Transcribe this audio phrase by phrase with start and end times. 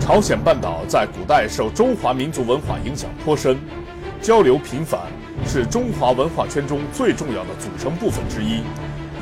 [0.00, 3.56] 朝鲜半岛在古代受中华民族文化影响颇深，
[4.20, 5.00] 交流频繁，
[5.46, 8.62] 是中华文化圈中最重要的组成部分之一，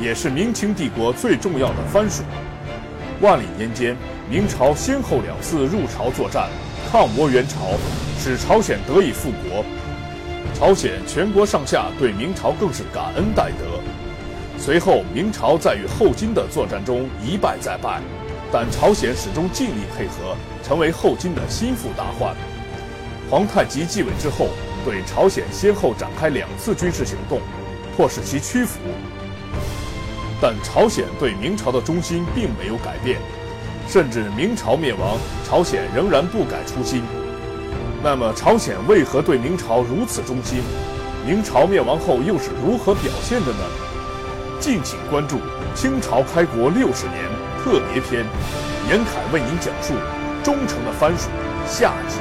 [0.02, 2.22] 也是明清帝国最重要的藩属。
[3.20, 3.94] 万历年间，
[4.30, 6.48] 明朝先后两次入朝作战，
[6.90, 7.58] 抗倭援朝，
[8.18, 9.62] 使朝鲜得以复国。
[10.54, 13.78] 朝鲜全国上下对明朝更是感恩戴德。
[14.58, 18.00] 随后，明朝在与后金的作战中一败再败。
[18.52, 22.34] 但朝鲜始终尽力配合，成为后金的心腹大患。
[23.28, 24.48] 皇太极继位之后，
[24.84, 27.40] 对朝鲜先后展开两次军事行动，
[27.96, 28.78] 迫使其屈服。
[30.40, 33.18] 但朝鲜对明朝的忠心并没有改变，
[33.88, 37.02] 甚至明朝灭亡，朝鲜仍然不改初心。
[38.02, 40.62] 那么，朝鲜为何对明朝如此忠心？
[41.26, 43.64] 明朝灭亡后又是如何表现的呢？
[44.60, 45.40] 敬请关注
[45.74, 47.35] 清朝开国六十年。
[47.66, 48.24] 特别篇，
[48.88, 49.92] 严凯为您讲述
[50.44, 51.28] 《忠诚的番薯》
[51.66, 52.20] 下集。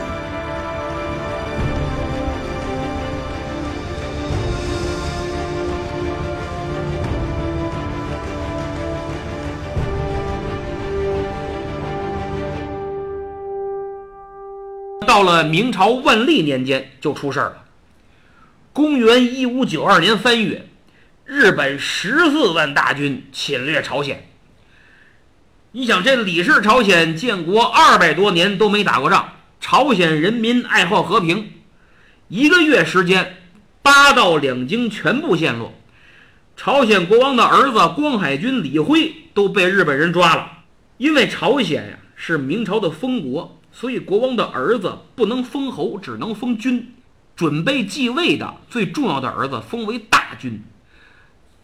[15.05, 17.65] 到了明朝万历年间，就出事儿了。
[18.73, 20.65] 公元一五九二年三月，
[21.23, 24.27] 日本十四万大军侵略朝鲜。
[25.77, 31.51] 你想，这李氏朝鲜建国二百多年都没打过仗，朝鲜人民爱好和平，
[32.29, 33.35] 一个月时间，
[33.81, 35.73] 八道两京全部陷落，
[36.55, 40.49] 朝鲜国王的儿子光海军李辉都被日本人抓了。
[40.97, 46.93] 因为朝鲜呀是明朝的封国，所以国王的儿子不能封侯，只能封君。
[47.35, 50.63] 准备继位的最重要的儿子封为大君。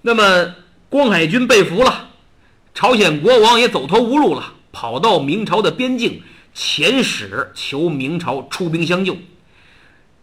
[0.01, 0.53] 那么
[0.89, 2.09] 光海军被俘了。
[2.73, 6.21] 朝鲜国王也走投无路了，跑到明朝的边境
[6.55, 9.17] 遣使求明朝出兵相救。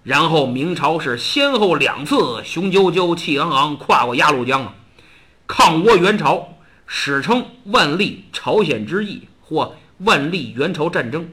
[0.03, 4.75] 然后明朝是先后两次雄赳赳气昂昂跨过鸭绿江啊，
[5.47, 6.57] 抗倭援朝，
[6.87, 11.29] 史称万历朝鲜之役或万历援朝战争。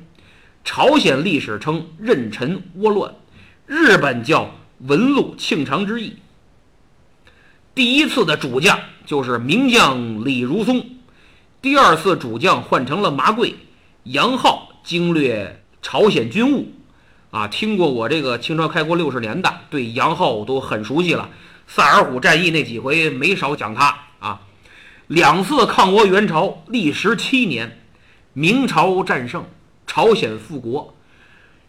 [0.65, 3.15] 朝鲜历史称壬辰倭乱，
[3.65, 6.17] 日本叫文禄庆长之役。
[7.73, 10.85] 第一次的主将就是名将李如松。
[11.65, 13.55] 第二次主将换成了麻贵，
[14.03, 16.71] 杨浩经略朝鲜军务，
[17.31, 21.27] 啊，听过我这个清朝开国六十年的，对杨浩都很熟悉了。
[21.65, 24.41] 萨尔浒战役那几回没少讲他啊。
[25.07, 27.81] 两次抗倭援朝历时七年，
[28.33, 29.43] 明朝战胜，
[29.87, 30.93] 朝鲜复国。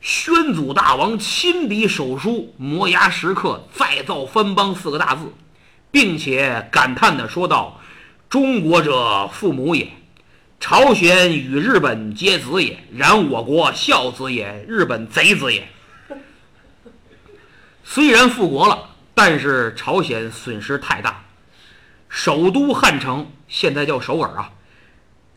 [0.03, 5.33] 宣祖大王亲笔手书“摩崖石刻再造藩邦”四个大字，
[5.91, 7.81] 并且感叹地说道。
[8.29, 9.89] 中国者父母也，
[10.59, 12.77] 朝鲜与日本皆子也。
[12.93, 15.69] 然我国孝子也，日本贼子也。
[17.85, 21.25] 虽然复国了，但是朝鲜损失太大。
[22.09, 24.51] 首都汉城现在叫首尔啊，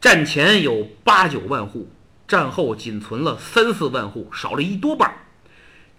[0.02, 1.92] 战前有八九万户，
[2.28, 5.14] 战后仅存了三四万户，少了一多半。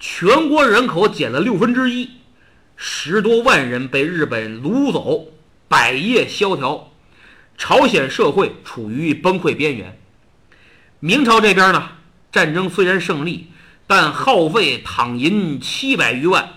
[0.00, 2.10] 全国人口减了六分之一，
[2.74, 5.26] 十多万人被日本掳走。
[5.70, 6.90] 百业萧条，
[7.56, 9.96] 朝鲜社会处于崩溃边缘。
[10.98, 11.90] 明朝这边呢，
[12.32, 13.46] 战争虽然胜利，
[13.86, 16.54] 但耗费躺银七百余万，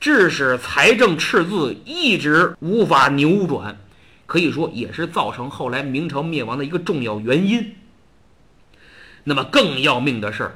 [0.00, 3.78] 致使财政赤字一直无法扭转，
[4.24, 7.74] 可以说也是造成后来明朝灭亡的一个重要原因。
[9.24, 10.52] 那么更要命的是，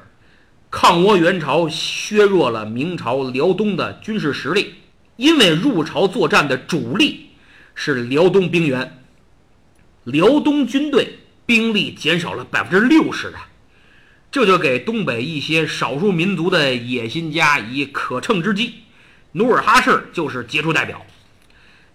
[0.71, 4.73] 抗倭援朝削弱了明朝辽东的军事实力，
[5.15, 7.29] 因为入朝作战的主力。
[7.75, 9.03] 是辽东兵员，
[10.03, 13.49] 辽东军队兵力减少了百分之六十啊！
[14.31, 18.75] 这就给东北一些少数民族的野心家以可乘之机。
[19.33, 21.05] 努尔哈赤就是杰出代表。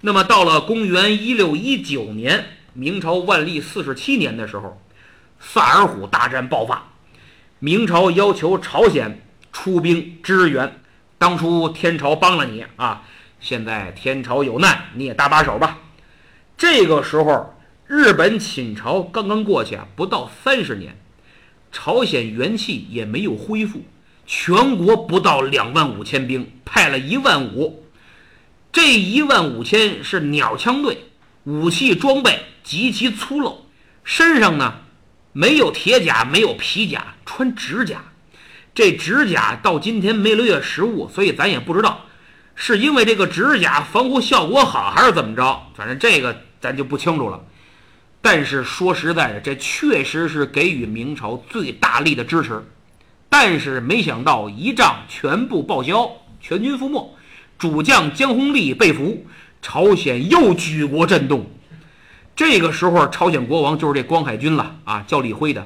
[0.00, 4.80] 那么到了公元一六一九年，明朝万历四十七年的时候，
[5.40, 6.92] 萨尔浒大战爆发，
[7.58, 10.80] 明朝要求朝鲜出兵支援。
[11.18, 13.02] 当初天朝帮了你啊！
[13.40, 15.78] 现在天朝有难，你也搭把手吧。
[16.56, 17.54] 这个时候，
[17.86, 20.96] 日本侵朝刚刚过去啊，不到三十年，
[21.70, 23.82] 朝鲜元气也没有恢复，
[24.26, 27.84] 全国不到两万五千兵，派了一万五，
[28.72, 31.04] 这一万五千是鸟枪队，
[31.44, 33.58] 武器装备极其粗陋，
[34.02, 34.80] 身上呢
[35.32, 38.02] 没有铁甲，没有皮甲，穿指甲，
[38.74, 42.06] 这指甲到今天没留下实物，所以咱也不知道。
[42.60, 45.62] 是因为这个指甲防护效果好，还是怎么着？
[45.76, 47.40] 反正这个咱就不清楚了。
[48.20, 52.60] 但是说实在的，这确实是给予明朝最大力的支持。
[53.28, 56.10] 但是没想到一仗全部报销，
[56.40, 57.16] 全军覆没，
[57.56, 59.24] 主将江弘立被俘，
[59.62, 61.48] 朝鲜又举国震动。
[62.34, 65.64] 这个时候，朝鲜国王就是这光海军了啊，叫李辉的。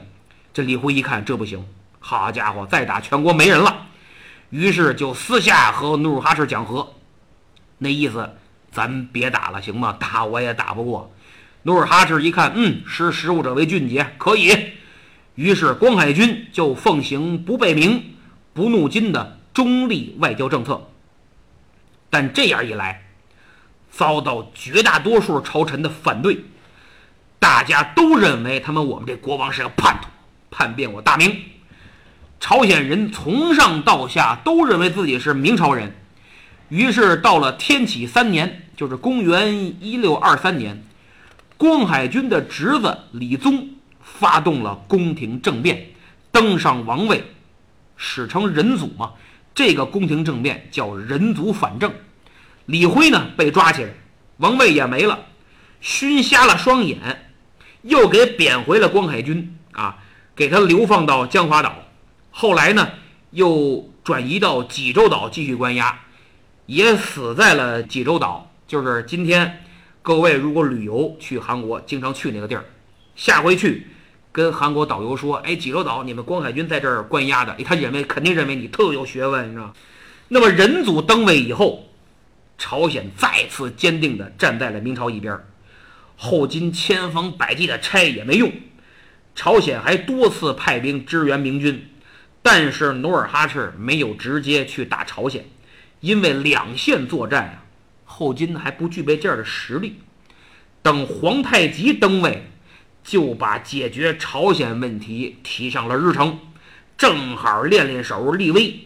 [0.53, 1.65] 这李辉一看这不行，
[2.01, 3.87] 好家伙，再打全国没人了，
[4.53, 6.93] 于是就私下和努尔哈赤讲和，
[7.79, 8.37] 那意思
[8.71, 9.97] 咱别打了，行吗？
[9.99, 11.11] 打我也打不过。
[11.63, 14.75] 努尔哈赤一看，嗯，识时务者为俊杰，可以。
[15.37, 18.15] 于是光海军就奉行不背明、
[18.53, 20.87] 不怒金的中立外交政策。
[22.11, 23.07] 但这样一来，
[23.91, 26.45] 遭到绝大多数朝臣的反对，
[27.39, 30.09] 大家都认为他们我们这国王是个叛徒，
[30.51, 31.43] 叛变我大明。
[32.43, 35.95] 朝鲜人从上到下都认为自己是明朝人。
[36.71, 40.83] 于是到了天启三年，就是公元一六二三年。
[41.57, 43.69] 光海军的侄子李宗
[44.03, 45.91] 发动了宫廷政变，
[46.33, 47.23] 登上王位，
[47.97, 49.13] 史称仁祖嘛。
[49.55, 51.93] 这个宫廷政变叫仁祖反正。
[52.67, 53.91] 李辉呢被抓起来，
[54.39, 55.27] 王位也没了，
[55.81, 57.31] 熏瞎了双眼，
[57.83, 59.99] 又给贬回了光海军啊，
[60.35, 61.77] 给他流放到江华岛。
[62.33, 62.89] 后来呢，
[63.31, 66.01] 又转移到济州岛继续关押，
[66.67, 69.61] 也死在了济州岛，就是今天。
[70.05, 72.65] 各位如果旅游去韩国，经常去那个地儿，
[73.15, 73.87] 下回去
[74.33, 79.73] 跟韩国导游说：“哎，济州岛你们光海军在这儿关押的。”他认为肯定认为你特有学问，你知道
[80.27, 81.87] 那么仁祖登位以后，
[82.59, 85.39] 朝鲜再次坚定地站在了明朝一边，
[86.17, 88.53] 后金千方百计的拆也没用，
[89.37, 91.89] 朝鲜还多次派兵支援明军，
[92.43, 95.45] 但是努尔哈赤没有直接去打朝鲜，
[96.01, 97.63] 因为两线作战啊。
[98.05, 100.01] 后金还不具备这样的实力，
[100.83, 102.51] 等皇太极登位，
[103.03, 106.39] 就把解决朝鲜问题提上了日程，
[106.99, 108.81] 正好练练手立威。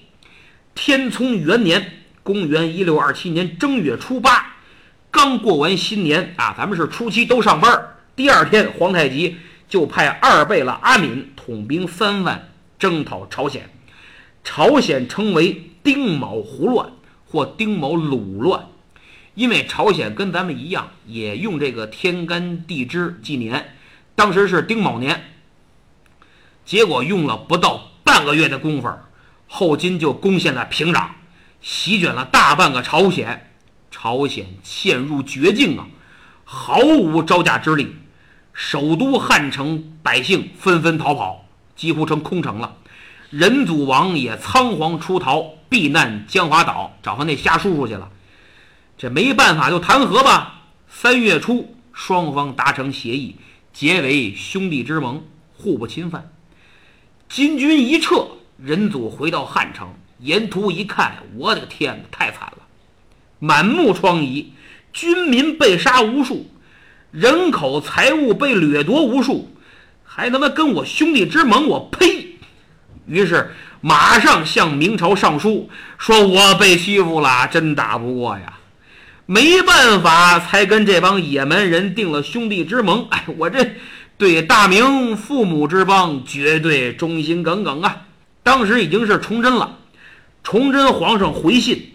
[0.76, 4.58] 天聪元年，公元一六二七年正月初八，
[5.10, 7.96] 刚过完新年啊，咱们是初七都上班。
[8.14, 9.38] 第二天，皇太极
[9.68, 12.48] 就派二贝勒阿敏统兵三万
[12.78, 13.70] 征讨朝鲜，
[14.44, 16.90] 朝鲜称为丁卯胡乱
[17.26, 18.69] 或丁卯鲁乱。
[19.34, 23.75] 因为朝鲜跟咱们一样，也用这个天干地支纪年，
[24.14, 25.25] 当时是丁卯年。
[26.64, 28.88] 结果用了不到半个月的功夫，
[29.46, 31.08] 后金就攻陷了平壤，
[31.61, 33.52] 席卷了大半个朝鲜，
[33.90, 35.87] 朝鲜陷入绝境啊，
[36.44, 37.94] 毫无招架之力。
[38.55, 41.45] 首都汉城百姓纷纷逃跑，
[41.76, 42.76] 几乎成空城了。
[43.31, 48.08] 仁祖王也仓皇出逃，避难江华岛，找他那瞎叔叔去了。
[48.96, 50.62] 这没办法，就谈和吧。
[50.88, 53.37] 三月初，双方达成协议，
[53.73, 55.23] 结为兄弟之盟，
[55.55, 56.32] 互不侵犯。
[57.28, 62.58] 金军一撤，仁祖回到汉城，沿途一看，我的个天哪，太惨了，
[63.40, 64.46] 满目疮痍，
[64.93, 66.49] 军民被杀无数，
[67.11, 69.50] 人口财物被掠夺无数，
[70.16, 72.38] 还他妈跟我兄弟之盟，我呸！
[73.06, 73.52] 于是
[73.82, 75.68] 马上向明朝上书，
[75.98, 78.54] 说我被欺负了，真打不过呀。
[79.26, 83.06] 没办法，才跟这帮野蛮人定了兄弟之盟。
[83.10, 83.72] 哎，我这
[84.16, 88.06] 对大明父母之邦绝对忠心耿耿啊！
[88.42, 89.76] 当时已经是崇祯了，
[90.42, 91.92] 崇祯皇上回信，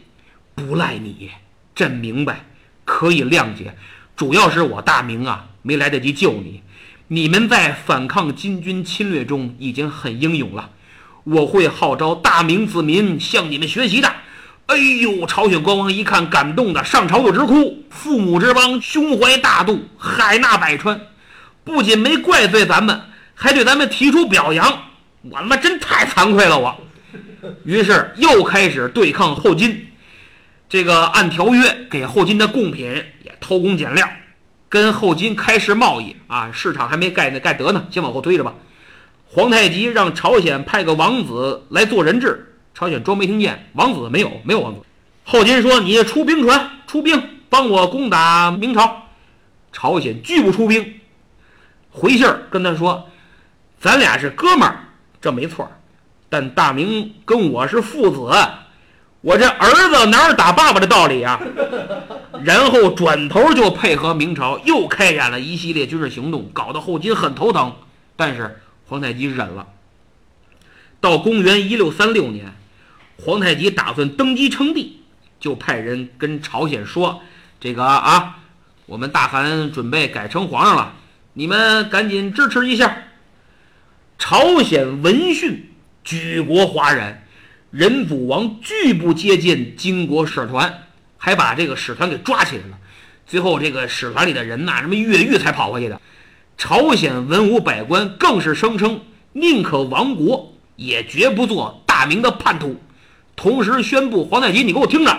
[0.53, 1.31] 不赖你，
[1.73, 2.45] 朕明白，
[2.85, 3.75] 可以谅解。
[4.15, 6.61] 主要是我大明啊，没来得及救你。
[7.13, 10.69] 你们在反抗金军侵略中已经很英勇了，
[11.25, 14.09] 我会号召大明子民向你们学习的。
[14.67, 15.25] 哎呦！
[15.27, 17.83] 朝鲜国王一看，感动的上朝就直哭。
[17.89, 21.01] 父母之邦，胸怀大度，海纳百川，
[21.65, 23.01] 不仅没怪罪咱们，
[23.35, 24.85] 还对咱们提出表扬。
[25.23, 26.57] 我他妈真太惭愧了！
[26.57, 26.81] 我，
[27.65, 29.85] 于是又开始对抗后金。
[30.69, 34.07] 这个按条约给后金的贡品也偷工减料，
[34.71, 36.49] 跟后金开始贸易啊。
[36.53, 38.55] 市场还没盖呢，盖得呢，先往后推着吧。
[39.27, 42.55] 皇太极让朝鲜派个王子来做人质。
[42.73, 44.79] 朝鲜装没听见，王子没有，没有王子。
[45.25, 49.03] 后金说：“你出兵船，出兵帮我攻打明朝。”
[49.73, 50.99] 朝鲜拒不出兵，
[51.91, 53.09] 回信儿跟他说
[53.79, 54.79] ：“咱俩是哥们儿，
[55.19, 55.69] 这没错。
[56.29, 58.31] 但大明跟我是父子，
[59.19, 61.39] 我这儿子哪有打爸爸的道理啊？”
[62.43, 67.75] 然后转头就配合明朝，又开展了一系列军事行动，搞得后金很头疼。
[68.15, 69.67] 但是皇太极忍了。
[70.99, 72.53] 到公元一六三六年。
[73.23, 75.03] 皇太极打算登基称帝，
[75.39, 77.21] 就派人跟朝鲜说
[77.61, 78.39] ：“这个啊，
[78.87, 80.95] 我们大汗准备改成皇上了，
[81.33, 82.97] 你们赶紧支持一下。
[84.17, 85.69] 朝鲜闻讯，
[86.03, 87.23] 举国哗然，
[87.69, 90.87] 仁祖王拒不接见金国使团，
[91.23, 92.77] 还把这个使团给抓起来了。
[93.27, 96.01] 最后，这个使团里的人呐，什么越狱才跑回去的。
[96.57, 99.01] 朝鲜文武百官更是声称
[99.33, 102.81] 宁可亡国，也绝不做大明的叛徒。
[103.35, 105.15] 同时宣布，皇太极，你给我听着，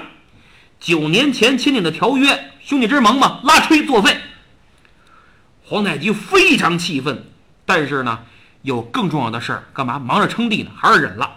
[0.81, 4.17] 九年前签订的条约，兄弟之盟嘛，拉吹作废。
[5.65, 7.25] 皇太极非常气愤，
[7.65, 8.19] 但是呢，
[8.63, 10.71] 有更重要的事儿，干嘛忙着称帝呢？
[10.77, 11.37] 还是忍了。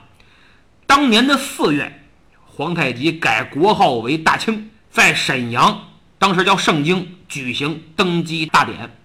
[0.87, 2.04] 当年的四月，
[2.57, 8.97] 皇太极改国号为大清，在沈阳，当时叫盛京，举行登基大典。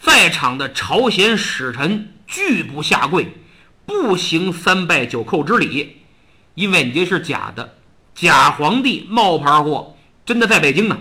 [0.00, 3.34] 在场的朝鲜使臣拒不下跪，
[3.84, 5.96] 不行三拜九叩之礼，
[6.54, 7.78] 因为你这是假的，
[8.14, 10.96] 假皇帝冒牌货，真的在北京呢。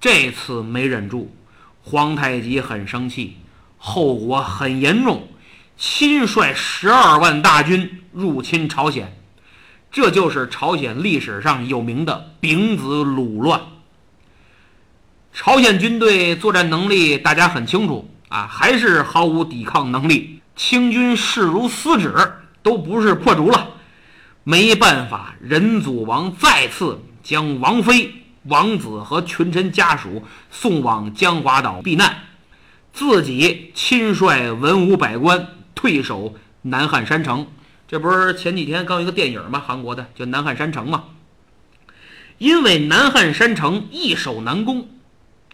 [0.00, 1.32] 这次没忍住，
[1.80, 3.36] 皇太极很生气，
[3.78, 5.28] 后果很严重，
[5.76, 9.16] 亲率十二万大军入侵朝鲜，
[9.94, 13.60] 这就是朝鲜历史上有名的丙子鲁乱。
[15.32, 22.12] 朝鲜军队作战能力大家很清楚啊，还是毫无抵抗能力，清军势如撕纸，
[22.60, 23.68] 都不是破竹了。
[24.42, 28.12] 没办法，仁祖王再次将王妃、
[28.46, 32.16] 王子和群臣家属送往江华岛避难，
[32.92, 37.46] 自己亲率文武百官退守南汉山城。
[37.94, 39.62] 这不是前几天刚有一个电影吗？
[39.64, 41.04] 韩国的叫《南汉山城》嘛。
[42.38, 44.88] 因为南汉山城易守难攻。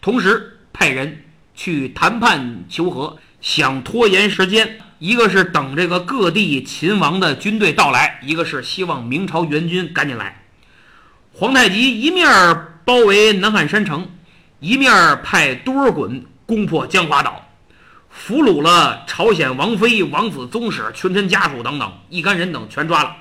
[0.01, 10.43] 同时派人去谈判求和，想拖延时间，一个是等这个各地秦王的军队到来，一个是希望明朝援军赶紧来。
[11.35, 12.27] 皇太极一面
[12.87, 14.09] 包围南汉山城，
[14.61, 14.91] 一面
[15.23, 17.50] 派多尔衮攻破江华岛，
[18.11, 23.17] 俘虏了朝鲜王妃、王子、宗室、群臣家属等等一干人等全抓了。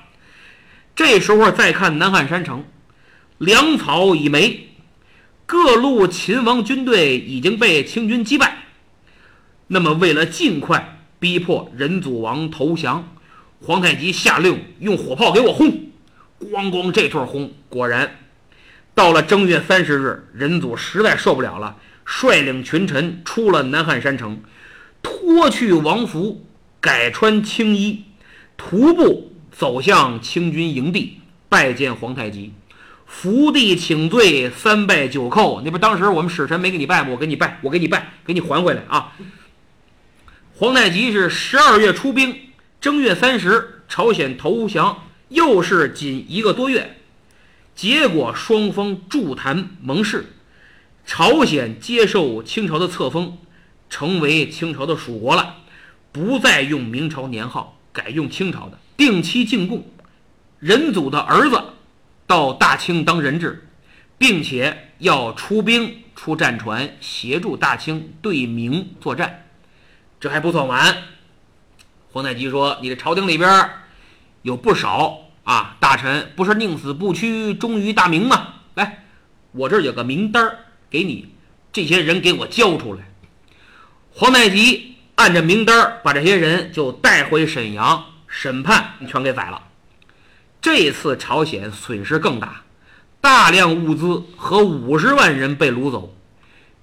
[0.94, 2.64] 这时候再看南汉山城，
[3.38, 4.68] 粮草已没。
[5.46, 8.58] 各路秦王军队已经被清军击败，
[9.66, 13.16] 那么为了尽快逼迫仁祖王投降，
[13.60, 15.90] 皇太极下令用火炮给我轰，
[16.38, 18.16] 咣咣这通轰，果然，
[18.94, 24.40] 到了正月三十日，仁祖实在受不了了，率领群臣出了南汉山城，
[25.02, 26.44] 脱去王服，
[26.80, 28.04] 改穿青衣，
[28.56, 32.52] 徒步走向清军营地，拜见皇太极。
[33.06, 35.60] 伏地请罪，三拜九叩。
[35.64, 37.08] 那不当时我们使臣没给你拜吗？
[37.10, 39.12] 我给你拜，我给你拜，给你还回来啊！
[40.54, 42.36] 皇太极是十二月出兵，
[42.80, 46.98] 正月三十朝鲜投降，又是仅一个多月，
[47.74, 50.26] 结果双方筑坛盟誓，
[51.04, 53.38] 朝鲜接受清朝的册封，
[53.90, 55.56] 成为清朝的属国了，
[56.12, 59.84] 不再用明朝年号，改用清朝的，定期进贡。
[60.58, 61.62] 仁祖的儿子。
[62.26, 63.66] 到大清当人质，
[64.16, 69.46] 并且要出兵出战船协助大清对明作战，
[70.20, 70.96] 这还不算完。
[72.12, 73.68] 皇太极说：“你的朝廷里边
[74.42, 78.54] 有不少啊大臣，不是宁死不屈忠于大明吗？
[78.74, 79.06] 来，
[79.50, 80.56] 我这儿有个名单
[80.88, 81.30] 给你，
[81.72, 83.09] 这些人给我交出来。”
[84.12, 89.62] 皇太极按着名单把这些人就带回沈阳审判，全给宰了。
[90.60, 92.62] 这次朝鲜损失更大，
[93.20, 96.14] 大量物资和五十万人被掳走。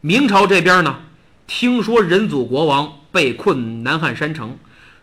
[0.01, 0.99] 明朝这边呢，
[1.45, 4.57] 听说仁祖国王被困南汉山城，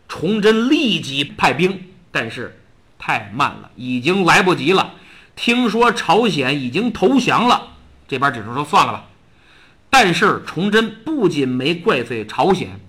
[0.09, 2.59] 崇祯立即派兵，但是
[2.99, 4.95] 太慢了，已经来不及了。
[5.37, 7.69] 听说朝鲜已经投降了，
[8.09, 9.05] 这边只能说算了吧。
[9.97, 12.81] 但是崇祯不仅没怪罪朝鲜，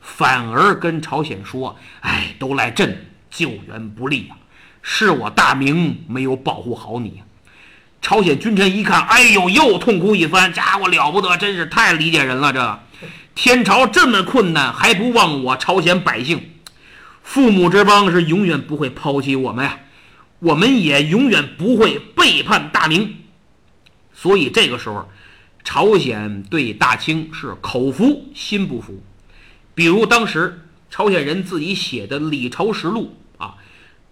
[0.00, 4.36] 反而跟朝鲜说：“哎，都赖朕救援不力呀。”
[4.80, 7.22] 是我大明没有保护好你，
[8.00, 10.50] 朝鲜君臣一看，哎呦，又痛哭一番。
[10.54, 12.50] 家伙了不得，真是太理解人了。
[12.50, 12.80] 这
[13.34, 16.50] 天朝这么困难，还不忘我朝鲜百姓。
[17.22, 19.80] 父母之邦是永远不会抛弃我们呀，
[20.38, 23.16] 我们也永远不会背叛大明。
[24.14, 25.06] 所以这个时候，
[25.64, 29.02] 朝鲜对大清是口服心不服。
[29.74, 33.16] 比如当时朝鲜人自己写的《李朝实录》。
[33.42, 33.56] 啊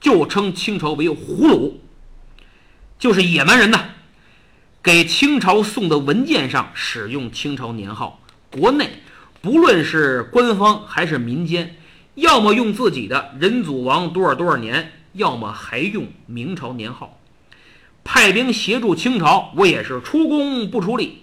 [0.00, 1.75] 就称清朝为胡虏，
[2.99, 3.90] 就是野蛮人呐。
[4.82, 8.90] 给清朝送的文件上使用清朝年号，国内
[9.40, 11.76] 不论是官方还是民间，
[12.16, 17.21] 要么用自己的仁祖王多少多少年，要么还用明朝年号。
[18.02, 21.21] 派兵协助清朝，我也是出工不出力，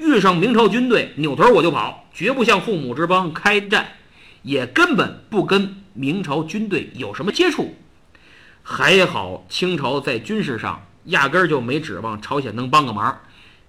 [0.00, 3.86] 遇上明朝军队，扭头我就跑，绝不向父母之邦开战，
[4.42, 7.76] 也根本不跟明朝军队有什么接触。
[8.62, 13.20] 还好清朝在军事上压根儿就没指望朝鲜能帮个忙，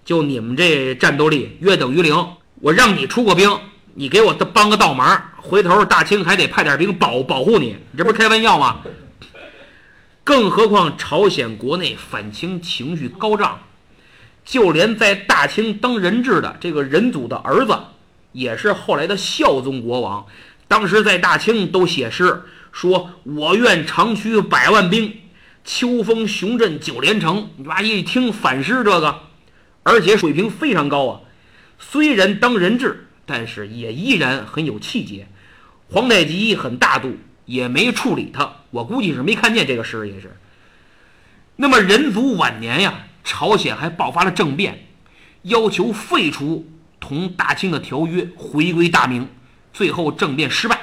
[0.05, 2.15] 就你们这战斗力约等于零，
[2.61, 3.49] 我让你出过兵，
[3.93, 8.81] 你给我帮个倒忙，回头大清还得派点兵保保护你，你这不是开玩笑吗？
[10.23, 13.59] 更何况朝鲜国内反清情绪高涨，
[14.43, 17.77] 就连在大清当人质的这个仁祖的儿子，
[18.31, 20.25] 也是后来的孝宗国王，
[20.67, 25.13] 当时在大清都写诗说：“我愿长驱百万兵，
[25.63, 29.19] 秋风雄镇九连城。”你妈一听反诗这个，
[29.83, 31.21] 而且水平非常高啊。
[31.79, 35.27] 虽然当人质，但是也依然很有气节。
[35.89, 37.17] 皇太极很大度。
[37.47, 40.37] 也没处理他，我估计是没看见这个诗，也是。
[41.57, 44.87] 那么仁祖晚年呀，朝鲜还爆发了政变，
[45.43, 46.67] 要求废除
[46.99, 49.27] 同大清的条约，回归大明。
[49.73, 50.79] 最后政变失败。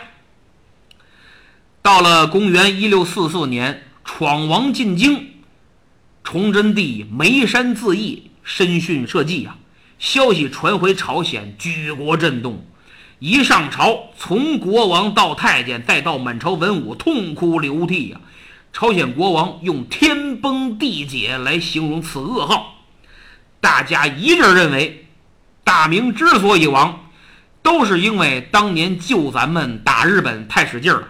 [1.82, 5.34] 到了公元一六四四年，闯王进京，
[6.24, 9.56] 崇祯帝眉山自缢，身殉社稷呀。
[9.98, 12.64] 消息传回朝鲜，举国震动。
[13.18, 18.20] 一上朝，从国王到太监，再到满朝文武，痛哭流涕呀！
[18.72, 22.74] 朝鲜国王用天崩地解来形容此噩耗。
[23.60, 25.08] 大家一致认为，
[25.64, 27.10] 大明之所以亡，
[27.62, 31.08] 都是因为当年救咱们打日本太使劲了，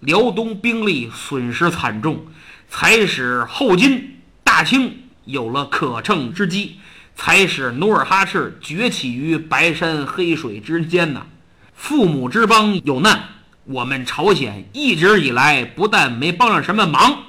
[0.00, 2.26] 辽东兵力损失惨重，
[2.68, 6.80] 才使后金大清有了可乘之机，
[7.14, 11.26] 才使努尔哈赤崛起于白山黑水之间呐。
[11.72, 13.22] 父母之邦有难，
[13.68, 17.24] 我们朝鲜一直以来不但没帮上什么忙，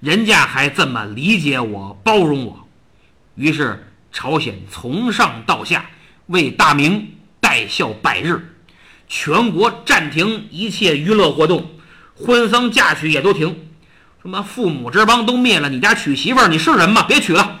[0.00, 2.68] 人家还这么理解我、包容我。
[3.36, 5.88] 于是朝鲜从上到下
[6.26, 8.56] 为大明代孝百日，
[9.08, 11.70] 全国暂停一切娱乐活动，
[12.16, 13.56] 婚丧嫁娶也都停。
[14.20, 17.04] 什么父母之邦都灭了，你家娶媳妇儿，你是人吗？
[17.04, 17.60] 别娶了。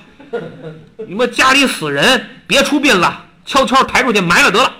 [1.06, 4.74] 你们家里死人，别出殡了，悄悄抬出去埋了得了。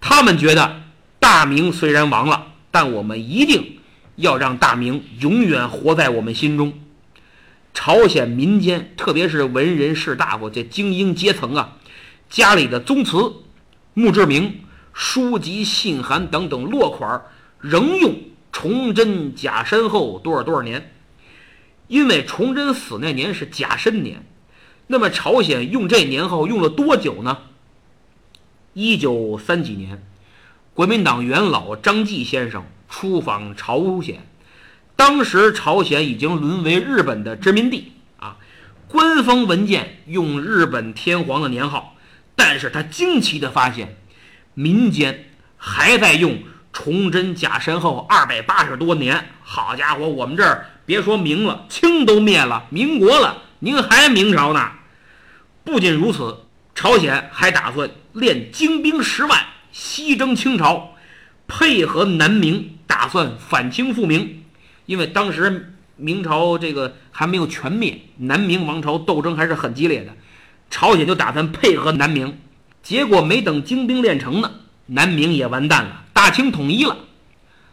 [0.00, 0.81] 他们觉得
[1.22, 3.78] 大明虽然亡了，但我们一定
[4.16, 6.72] 要让大明永远活在我们心中。
[7.72, 11.76] 朝鲜民间，特别是文人士大夫这精英阶层啊，
[12.28, 13.34] 家里的宗祠、
[13.94, 17.22] 墓志铭、书籍、信函等等落款，
[17.60, 18.16] 仍用
[18.50, 20.92] 崇祯甲申后多少多少年。
[21.86, 24.26] 因为崇祯死那年是甲申年，
[24.88, 27.38] 那么朝鲜用这年号用了多久呢？
[28.74, 30.02] 一九三几年，
[30.74, 34.26] 国民党元老张继先生出访朝鲜，
[34.96, 38.38] 当时朝鲜已经沦为日本的殖民地啊。
[38.88, 41.96] 官方文件用日本天皇的年号，
[42.34, 43.96] 但是他惊奇的发现，
[44.54, 45.26] 民间
[45.58, 46.38] 还在用
[46.72, 49.28] 崇祯甲申后二百八十多年。
[49.42, 54.72] 好家伙，我们这儿别说明了，清都灭了，民国了，您还明朝呢？
[55.64, 56.38] 不仅如此。
[56.74, 59.38] 朝鲜还打算练精兵十万，
[59.72, 60.94] 西征清朝，
[61.48, 64.44] 配合南明，打算反清复明。
[64.86, 70.12] 因为当时明朝这个还没有全灭，南明王朝斗争还是很激烈的。
[70.70, 72.38] 朝鲜就打算配合南明，
[72.82, 74.50] 结果没等精兵练成呢，
[74.86, 76.96] 南明也完蛋了，大清统一了。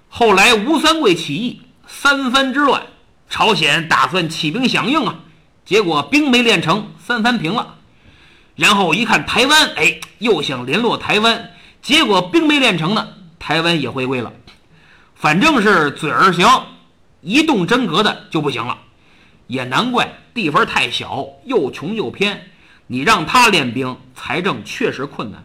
[0.08, 2.84] 后来吴三桂起义，三藩之乱，
[3.30, 5.20] 朝鲜打算起兵响应啊，
[5.66, 7.76] 结果兵没练成，三藩平了。
[8.56, 13.08] 然后一看台湾，哎，又想联络台湾，结果兵没练成呢，
[13.40, 14.34] 台湾也回归了。
[15.16, 16.48] 反正是嘴儿行，
[17.22, 18.78] 一动真格的就不行了。
[19.48, 22.52] 也难怪地方太小，又穷又偏，
[22.88, 25.44] 你让他练兵，财政确实困难。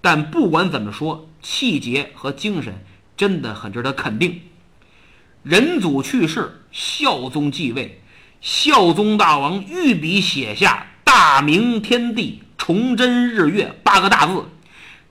[0.00, 2.84] 但不管怎么说，气节和精神
[3.16, 4.40] 真的很值得肯定。
[5.42, 8.00] 仁祖去世，孝宗继位，
[8.40, 12.42] 孝宗大王御笔写下“大明天地”。
[12.56, 14.44] 崇祯日月八个大字，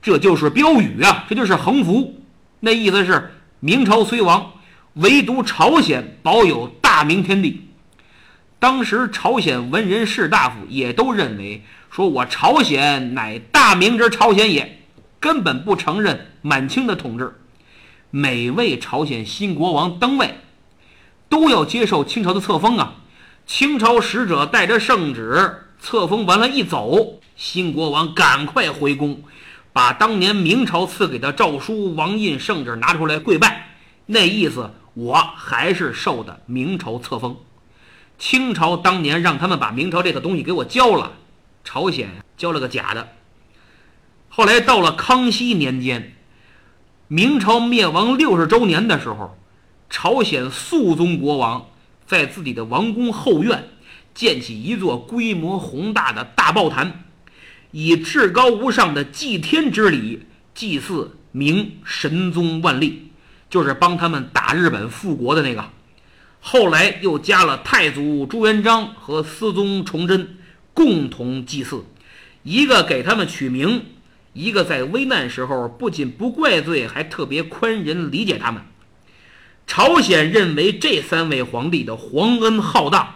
[0.01, 1.25] 这就是标语啊！
[1.29, 2.21] 这就是横幅，
[2.59, 4.53] 那意思是明朝虽亡，
[4.93, 7.67] 唯独朝鲜保有大明天地。
[8.57, 14.81] 当时朝鲜文人士大夫也都认为，说我朝鲜乃大明之朝鲜也，
[15.19, 17.35] 根本不承认满清的统治。
[18.09, 20.35] 每位朝鲜新国王登位，
[21.29, 22.95] 都要接受清朝的册封啊！
[23.45, 27.19] 清朝使者带着圣旨册封完了，一走。
[27.35, 29.23] 新国王赶快回宫，
[29.73, 33.67] 把当年明朝赐给的诏书、王印、圣旨拿出来跪拜，
[34.05, 37.38] 那意思我还是受的明朝册封。
[38.19, 41.13] 清朝当年让他们把明朝这个东西给我交了，
[41.63, 43.13] 朝鲜交了个假的。
[44.27, 46.15] 后来到了康熙年间，
[47.07, 49.38] 明朝灭亡六十周年的时候，
[49.89, 51.67] 朝鲜肃宗国王
[52.05, 53.69] 在自己的王宫后院
[54.13, 57.05] 建起一座规模宏大的大报坛，
[57.71, 63.12] 以至高无上的祭天之礼祭祀明神宗万历，
[63.49, 65.69] 就是帮他们打日本复国的那个。
[66.39, 70.38] 后来又加了太祖朱元璋和思宗崇祯
[70.73, 71.86] 共同祭祀，
[72.43, 73.86] 一个给他们取名，
[74.34, 78.63] 一个在危难时候不仅不怪罪，还特别宽仁理解他们。
[79.67, 83.15] 朝鲜认为这三位皇帝的皇恩浩荡，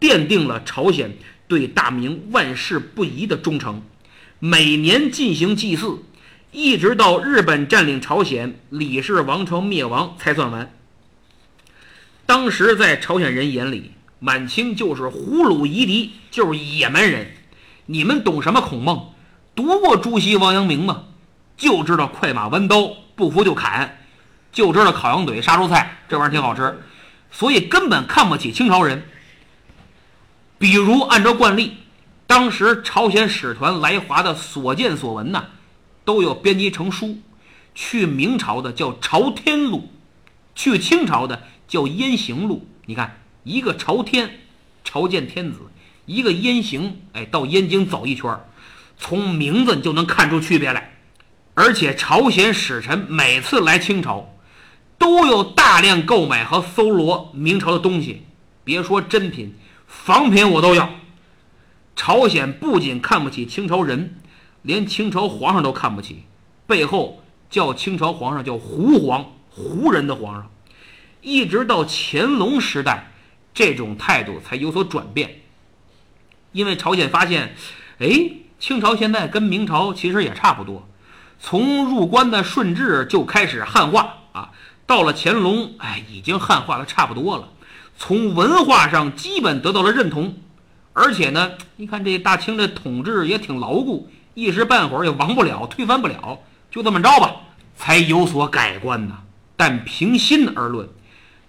[0.00, 3.82] 奠定了朝鲜对大明万世不移的忠诚。
[4.44, 6.02] 每年进行祭祀，
[6.50, 10.74] 一直到日本占领朝鲜、李氏王朝灭亡才算完。
[12.26, 17.36] 当时在朝鲜人眼里，满清就是胡虏夷狄，就是野蛮人。
[17.86, 19.12] 你们懂什么孔孟？
[19.54, 21.04] 读过朱熹、王阳明吗？
[21.56, 23.96] 就知道快马弯刀，不服就砍，
[24.50, 26.82] 就知道烤羊腿、杀猪菜，这玩意儿挺好吃，
[27.30, 29.04] 所以根本看不起清朝人。
[30.58, 31.76] 比如按照惯例，
[32.32, 35.48] 当时朝鲜使团来华的所见所闻呢，
[36.02, 37.18] 都有编辑成书。
[37.74, 39.80] 去明朝的叫《朝天录》，
[40.54, 41.42] 去清朝的。
[41.68, 44.40] 叫燕行路，你看一个朝天，
[44.82, 45.58] 朝见天子；
[46.06, 48.34] 一个燕行，哎，到燕京走一圈
[48.96, 50.94] 从名字你就能看出区别来。
[51.52, 54.34] 而且朝鲜使臣每次来清朝，
[54.96, 58.22] 都有大量购买和搜罗明朝的东西，
[58.64, 59.54] 别说珍品，
[59.86, 60.88] 仿品我都要。
[61.94, 64.16] 朝鲜不仅看不起清朝人，
[64.62, 66.24] 连清朝皇上都看不起，
[66.66, 70.50] 背后叫清朝皇上叫胡皇，胡人的皇上。
[71.20, 73.12] 一直到乾隆时代，
[73.54, 75.42] 这种态度才有所转变。
[76.50, 77.54] 因为朝鲜发现，
[77.98, 78.08] 哎，
[78.58, 80.88] 清朝现在跟明朝其实也差不多，
[81.38, 84.50] 从入关的顺治就开始汉化啊，
[84.86, 87.50] 到了乾隆，哎，已经汉化的差不多了，
[87.96, 90.36] 从文化上基本得到了认同。
[90.94, 97.36] 而且呢，你看这大清的统治也挺牢固，一时半会儿也亡不了，推翻不了，就这么着吧，
[97.74, 99.22] 才有所改观呢。
[99.56, 100.88] 但平心而论，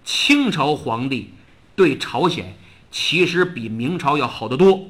[0.05, 1.33] 清朝皇帝
[1.75, 2.55] 对朝鲜
[2.89, 4.87] 其实比明朝要好得多。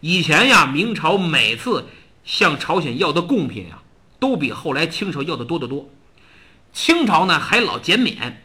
[0.00, 1.86] 以前呀，明朝每次
[2.24, 3.82] 向朝鲜要的贡品啊，
[4.20, 5.88] 都比后来清朝要的多得多。
[6.72, 8.44] 清朝呢还老减免，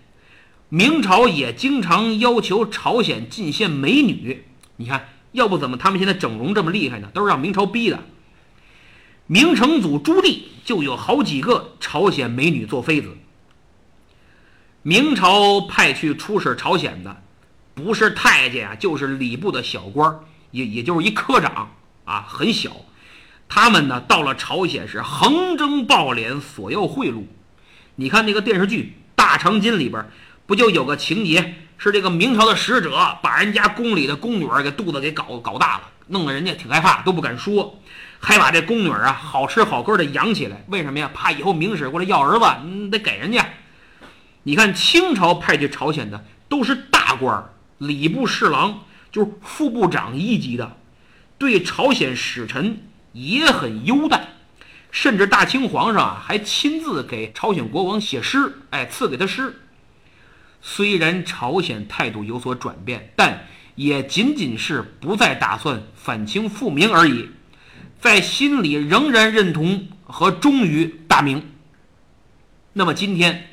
[0.70, 4.46] 明朝也经常要求朝鲜进献美女。
[4.78, 7.10] 你看，要不怎么他们现在整容这么厉害呢？
[7.13, 8.04] 都是让明朝逼的。
[9.28, 13.15] 明成祖朱棣就有好几个朝鲜美女做妃子。
[14.82, 17.22] 明朝派去出使朝鲜的，
[17.76, 20.20] 不是太监啊，就是礼部的小官，
[20.52, 22.72] 也也就是一科长啊，很小。
[23.48, 27.24] 他们呢，到了朝鲜是横征暴敛，索要贿赂。
[27.96, 28.84] 你看那个电视剧
[29.15, 30.10] 《大长今》里边，
[30.46, 37.80] 不就有个情节，是这个明朝的使者把人家宫里的宫女儿给肚子给搞搞大了，弄得人家挺害怕，都不敢说，
[38.20, 40.62] 还把这宫女儿啊好吃好喝的养起来。
[40.68, 41.10] 为什么呀？
[41.13, 43.48] 怕以后明使过来要儿子，你得给人家。
[44.44, 50.76] 你看，清朝派去朝鲜的都是大官儿，礼部侍郎就是副部长一级的，
[51.38, 52.82] 对朝鲜使臣
[53.13, 54.34] 也很优待，
[54.92, 59.62] 甚至大清皇上啊还亲自给朝鲜国王写诗，哎，赐给他诗。
[60.62, 63.45] 虽然朝鲜态度有所转变，但
[63.76, 67.30] 也仅仅是不再打算反清复明而已，
[68.00, 71.52] 在心里仍然认同和忠于大明。
[72.74, 73.45] 那么今天。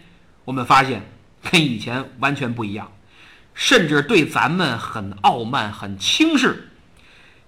[0.46, 1.02] 我们发现
[1.50, 2.92] 跟以前完全不一样，
[3.52, 6.70] 甚至对咱们很傲慢、很轻视。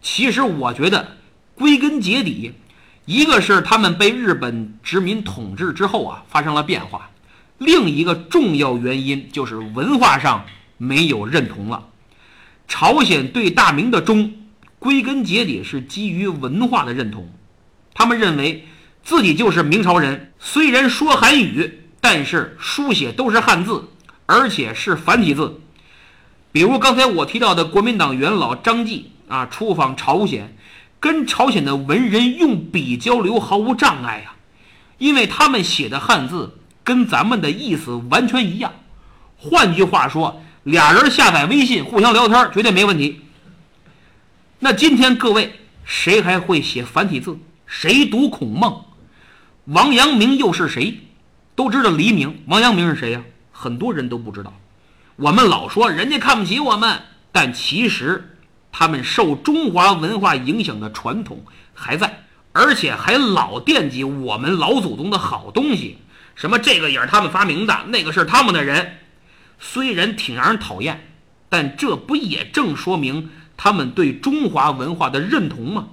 [0.02, 1.16] 其实我觉得，
[1.54, 2.54] 归根结底，
[3.04, 7.08] 一个是他们被日本殖民统治之后啊发生了变化，
[7.58, 10.46] 另一个重要原因就是文化上
[10.78, 11.88] 没有认同了。
[12.66, 14.32] 朝鲜对大明的忠，
[14.78, 17.30] 归根结底是基于文化的认同，
[17.92, 18.66] 他们认为
[19.02, 21.84] 自己就是明朝人，虽然说韩语。
[22.00, 23.88] 但是书写都是汉字，
[24.24, 25.60] 而且是繁体字。
[26.52, 30.56] 比如刚才我提到的国民党元老张继啊，出访朝鲜，
[31.00, 34.36] 跟朝鲜的文人用笔交流毫无障碍呀，
[34.98, 38.72] 因为他们写的汉字跟咱们的意思完全一样。
[39.36, 43.20] 换句话说，俩人下载微信互相聊天绝对没问题。
[44.60, 45.52] 那今天各位
[45.84, 47.38] 谁还会写繁体字？
[47.66, 48.84] 谁读孔孟？
[49.66, 51.00] 王阳明又是谁？
[51.54, 53.20] 都知道黎明，王阳明是谁呀？
[53.52, 54.54] 很多人都不知道。
[55.16, 58.34] 我们老说人家看不起我们，但其实
[58.72, 62.24] 他们受中华文化影响的传统还在。
[62.54, 65.98] 而且还老惦记我们老祖宗的好东西，
[66.38, 68.98] 什么这个也是他们发明的，那个是他们的人。
[69.58, 71.08] 虽然挺让人讨厌，
[71.48, 75.88] 但这不也正说明他们对中华文化的认同吗？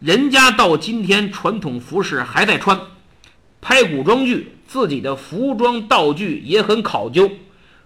[0.00, 2.78] 人家到今天传统服饰还在穿，
[3.62, 7.30] 拍古装剧，自己的服装道具也很考究，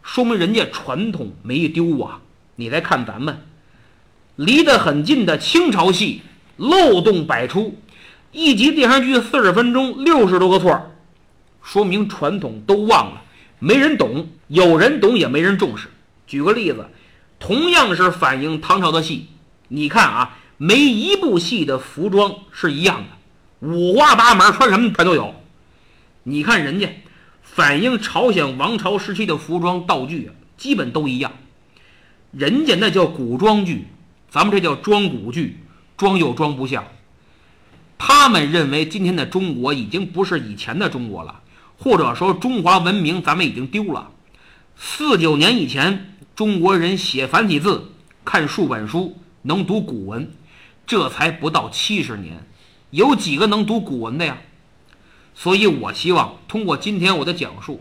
[0.03, 2.23] 说明人家传统没丢啊。
[2.57, 3.47] 你再看咱们，
[4.35, 6.23] 离得很近的清朝戏，
[6.57, 7.79] 漏洞百出，
[8.33, 10.91] 一集电视剧四十分钟，六十多个错，
[11.69, 13.23] 说明传统都忘了，
[13.59, 15.89] 没人懂，有人懂也没人重视。
[16.27, 16.89] 举个例子，
[17.39, 19.27] 同样是反映唐朝的戏，
[19.69, 20.39] 你看啊。
[20.61, 25.33] 没一部戏的服装是一样的，五花八门，穿什么全都有。
[26.25, 26.89] 你看人家
[27.43, 31.31] 反映朝鲜王朝时期的服装道具啊，基本都一样。
[32.33, 33.87] 人家那叫古装剧，
[34.29, 35.61] 咱们这叫装古剧，
[35.97, 36.85] 装又装不像。
[37.97, 41.43] 他们认为今天的中国已经不是以前的中国了，
[41.79, 44.11] 或者说中华文明咱们已经丢了。
[44.77, 47.93] 四九年以前，中国人写繁体字，
[48.25, 50.31] 看数本书，能读古文。
[50.87, 52.47] 这才不到七十年，
[52.91, 54.39] 有几个能读古文的呀？
[55.35, 57.81] 所以我希望通过今天我的讲述，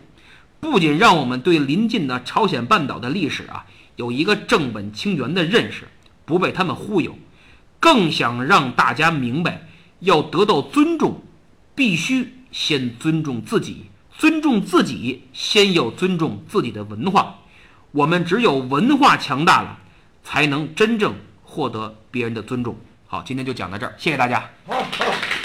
[0.60, 5.88] 不仅让我们对临近的朝鲜半岛的历史啊有一个正本清源的认识，
[6.24, 7.18] 不被他们忽悠，
[7.80, 9.66] 更想让大家明白，
[10.00, 11.22] 要得到尊重，
[11.74, 17.38] 必须先尊重自己，尊重自己，先要尊重自己的文化。
[17.92, 19.78] 我们只有文化强大了，
[20.22, 22.76] 才能真正获得别人的尊重。
[23.06, 24.50] 好，今天就讲到这儿，谢谢大家。
[24.66, 25.37] 好，好。